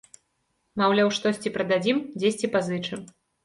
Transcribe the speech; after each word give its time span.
Маўляў, 0.83 1.11
штосьці 1.19 1.53
прададзім, 1.59 2.03
дзесьці 2.19 2.53
пазычым. 2.59 3.09